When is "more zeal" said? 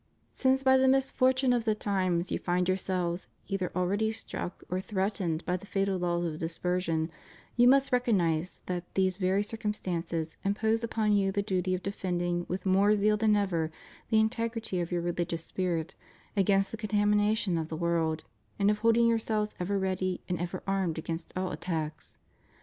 12.65-13.15